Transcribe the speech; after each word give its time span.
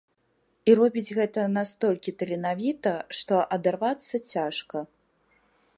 І 0.71 0.73
робіць 0.79 1.15
гэта 1.17 1.41
настолькі 1.57 2.15
таленавіта, 2.23 2.93
што 3.19 3.35
адарвацца 3.57 4.15
цяжка. 4.35 4.77